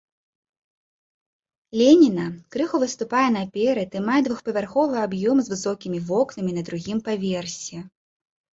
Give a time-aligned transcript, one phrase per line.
[1.81, 7.77] Леніна, крыху выступае наперад і мае двухпавярховы аб'ём з высокімі вокнамі на другім паверсе.